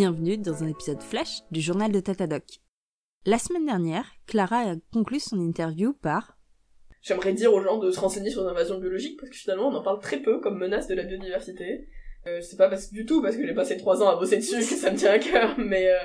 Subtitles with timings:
[0.00, 2.62] Bienvenue dans un épisode flash du journal de Tatadoc.
[3.26, 6.38] La semaine dernière, Clara a conclu son interview par
[7.02, 9.82] J'aimerais dire aux gens de se renseigner sur l'invasion biologique parce que finalement on en
[9.82, 11.86] parle très peu comme menace de la biodiversité.
[12.26, 14.60] Euh, c'est pas parce, du tout parce que j'ai passé trois ans à bosser dessus
[14.60, 15.98] que ça me tient à cœur, mais euh,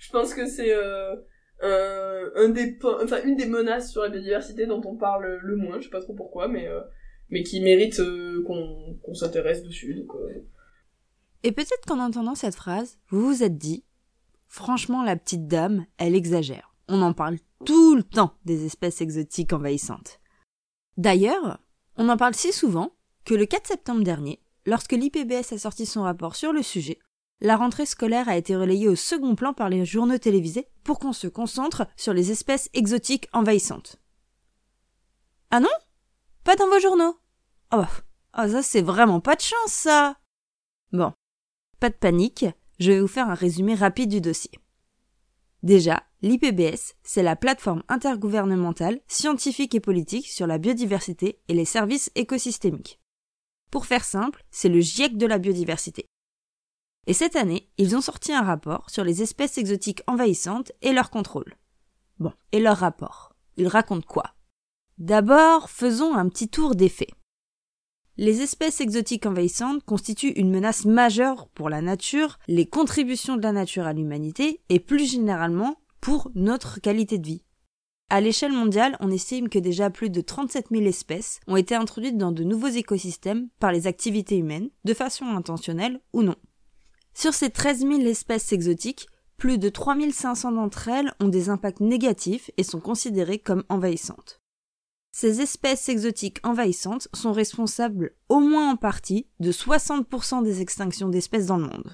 [0.00, 1.14] je pense que c'est euh,
[1.62, 5.78] un, des, enfin une des menaces sur la biodiversité dont on parle le moins.
[5.78, 6.80] Je sais pas trop pourquoi, mais euh,
[7.30, 8.02] mais qui mérite
[8.44, 10.04] qu'on s'intéresse dessus.
[11.42, 13.84] Et peut-être qu'en entendant cette phrase, vous vous êtes dit
[14.48, 16.74] Franchement, la petite dame, elle exagère.
[16.88, 20.20] On en parle tout le temps des espèces exotiques envahissantes.
[20.96, 21.60] D'ailleurs,
[21.96, 22.92] on en parle si souvent
[23.24, 26.98] que le 4 septembre dernier, lorsque l'IPBS a sorti son rapport sur le sujet,
[27.40, 31.12] la rentrée scolaire a été relayée au second plan par les journaux télévisés pour qu'on
[31.12, 33.96] se concentre sur les espèces exotiques envahissantes.
[35.50, 35.68] Ah non?
[36.42, 37.16] Pas dans vos journaux?
[37.72, 37.84] Oh
[38.32, 40.16] ah ça c'est vraiment pas de chance ça
[40.92, 41.12] Bon,
[41.78, 42.46] pas de panique,
[42.78, 44.52] je vais vous faire un résumé rapide du dossier.
[45.62, 52.10] Déjà, l'IPBS, c'est la plateforme intergouvernementale, scientifique et politique sur la biodiversité et les services
[52.14, 53.00] écosystémiques.
[53.70, 56.06] Pour faire simple, c'est le GIEC de la biodiversité.
[57.06, 61.10] Et cette année, ils ont sorti un rapport sur les espèces exotiques envahissantes et leur
[61.10, 61.56] contrôle.
[62.18, 63.34] Bon, et leur rapport?
[63.56, 64.34] Ils racontent quoi?
[64.98, 67.10] D'abord, faisons un petit tour des faits.
[68.20, 73.52] Les espèces exotiques envahissantes constituent une menace majeure pour la nature, les contributions de la
[73.52, 77.44] nature à l'humanité et plus généralement pour notre qualité de vie.
[78.10, 82.18] À l'échelle mondiale, on estime que déjà plus de 37 000 espèces ont été introduites
[82.18, 86.36] dans de nouveaux écosystèmes par les activités humaines, de façon intentionnelle ou non.
[87.14, 91.78] Sur ces 13 000 espèces exotiques, plus de 3 500 d'entre elles ont des impacts
[91.78, 94.40] négatifs et sont considérées comme envahissantes.
[95.10, 101.46] Ces espèces exotiques envahissantes sont responsables au moins en partie de 60% des extinctions d'espèces
[101.46, 101.92] dans le monde.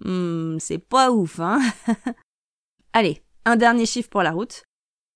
[0.00, 1.60] Hmm, c'est pas ouf, hein?
[2.92, 4.64] Allez, un dernier chiffre pour la route.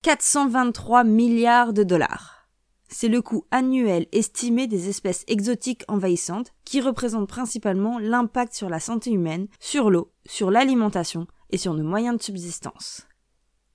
[0.02, 2.48] 423 milliards de dollars.
[2.88, 8.80] C'est le coût annuel estimé des espèces exotiques envahissantes qui représentent principalement l'impact sur la
[8.80, 13.06] santé humaine, sur l'eau, sur l'alimentation et sur nos moyens de subsistance.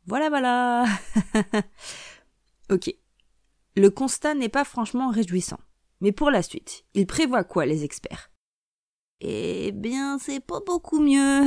[0.05, 0.85] Voilà voilà.
[2.71, 2.93] ok.
[3.75, 5.59] Le constat n'est pas franchement réjouissant.
[5.99, 8.31] Mais pour la suite, ils prévoient quoi les experts?
[9.19, 11.43] Eh bien, c'est pas beaucoup mieux.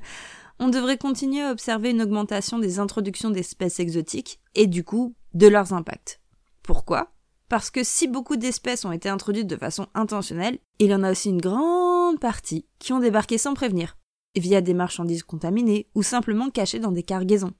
[0.60, 5.48] On devrait continuer à observer une augmentation des introductions d'espèces exotiques et du coup de
[5.48, 6.20] leurs impacts.
[6.62, 7.12] Pourquoi?
[7.48, 11.10] Parce que si beaucoup d'espèces ont été introduites de façon intentionnelle, il y en a
[11.10, 13.96] aussi une grande partie qui ont débarqué sans prévenir,
[14.36, 17.52] via des marchandises contaminées ou simplement cachées dans des cargaisons.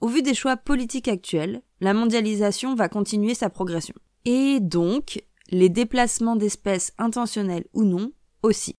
[0.00, 3.94] Au vu des choix politiques actuels, la mondialisation va continuer sa progression.
[4.24, 8.74] Et donc, les déplacements d'espèces intentionnels ou non aussi.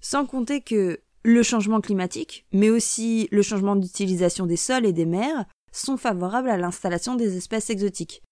[0.00, 5.06] Sans compter que le changement climatique, mais aussi le changement d'utilisation des sols et des
[5.06, 8.22] mers, sont favorables à l'installation des espèces exotiques.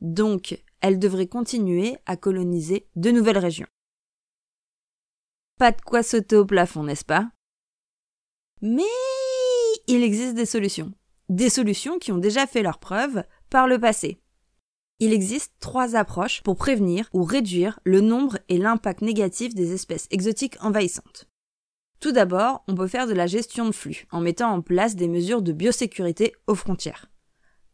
[0.00, 3.66] Donc, elles devraient continuer à coloniser de nouvelles régions.
[5.58, 7.30] Pas de quoi sauter au plafond, n'est-ce pas?
[8.62, 8.82] Mais
[9.86, 10.92] il existe des solutions.
[11.28, 14.20] Des solutions qui ont déjà fait leurs preuves par le passé.
[15.00, 20.08] Il existe trois approches pour prévenir ou réduire le nombre et l'impact négatif des espèces
[20.10, 21.28] exotiques envahissantes.
[22.00, 25.08] Tout d'abord, on peut faire de la gestion de flux en mettant en place des
[25.08, 27.10] mesures de biosécurité aux frontières.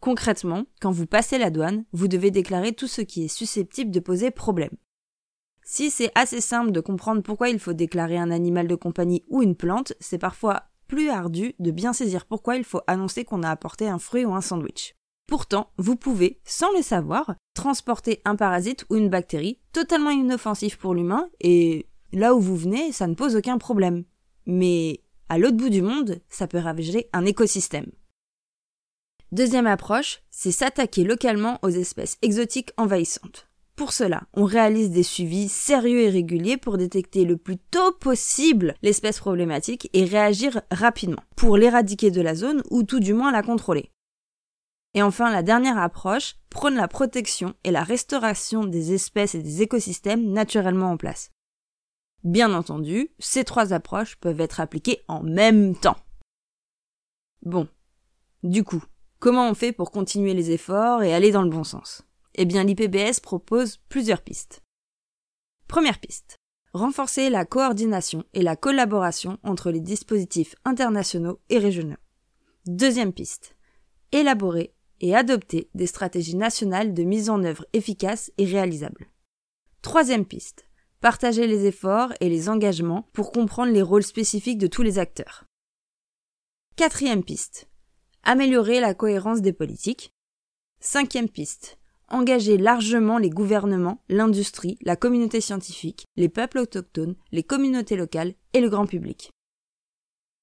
[0.01, 4.01] Concrètement, quand vous passez la douane, vous devez déclarer tout ce qui est susceptible de
[4.01, 4.77] poser problème.
[5.63, 9.43] Si c'est assez simple de comprendre pourquoi il faut déclarer un animal de compagnie ou
[9.43, 13.51] une plante, c'est parfois plus ardu de bien saisir pourquoi il faut annoncer qu'on a
[13.51, 14.95] apporté un fruit ou un sandwich.
[15.27, 20.95] Pourtant, vous pouvez, sans le savoir, transporter un parasite ou une bactérie totalement inoffensif pour
[20.95, 24.05] l'humain et là où vous venez, ça ne pose aucun problème.
[24.47, 27.91] Mais à l'autre bout du monde, ça peut ravager un écosystème.
[29.33, 33.49] Deuxième approche, c'est s'attaquer localement aux espèces exotiques envahissantes.
[33.75, 38.77] Pour cela, on réalise des suivis sérieux et réguliers pour détecter le plus tôt possible
[38.83, 43.43] l'espèce problématique et réagir rapidement pour l'éradiquer de la zone ou tout du moins la
[43.43, 43.91] contrôler.
[44.95, 49.61] Et enfin, la dernière approche prône la protection et la restauration des espèces et des
[49.61, 51.33] écosystèmes naturellement en place.
[52.23, 55.99] Bien entendu, ces trois approches peuvent être appliquées en même temps.
[57.43, 57.69] Bon.
[58.43, 58.83] Du coup,
[59.19, 62.03] comment on fait pour continuer les efforts et aller dans le bon sens?
[62.35, 64.63] Eh bien, l'IPBS propose plusieurs pistes.
[65.69, 66.37] Première piste.
[66.73, 71.97] Renforcer la coordination et la collaboration entre les dispositifs internationaux et régionaux.
[72.67, 73.57] Deuxième piste.
[74.13, 74.75] Élaborer
[75.05, 79.11] et adopter des stratégies nationales de mise en œuvre efficaces et réalisables.
[79.83, 80.67] Troisième piste.
[81.03, 85.45] partager les efforts et les engagements pour comprendre les rôles spécifiques de tous les acteurs.
[86.77, 87.69] Quatrième piste.
[88.23, 90.15] Améliorer la cohérence des politiques.
[90.81, 91.79] Cinquième piste.
[92.09, 98.61] Engager largement les gouvernements, l'industrie, la communauté scientifique, les peuples autochtones, les communautés locales et
[98.61, 99.31] le grand public.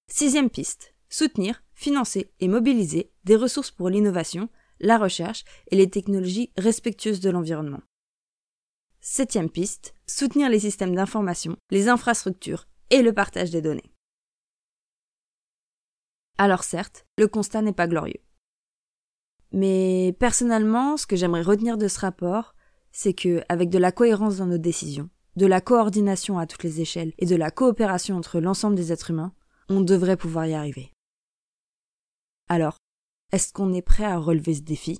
[0.07, 0.93] Sixième piste.
[1.09, 4.49] Soutenir, financer et mobiliser des ressources pour l'innovation,
[4.79, 7.81] la recherche et les technologies respectueuses de l'environnement.
[8.99, 9.95] Septième piste.
[10.05, 13.91] Soutenir les systèmes d'information, les infrastructures et le partage des données.
[16.37, 18.21] Alors certes, le constat n'est pas glorieux.
[19.51, 22.53] Mais personnellement, ce que j'aimerais retenir de ce rapport,
[22.91, 26.79] c'est que, avec de la cohérence dans nos décisions, de la coordination à toutes les
[26.81, 29.33] échelles et de la coopération entre l'ensemble des êtres humains,
[29.69, 30.91] on devrait pouvoir y arriver.
[32.53, 32.75] Alors,
[33.31, 34.99] est-ce qu'on est prêt à relever ce défi?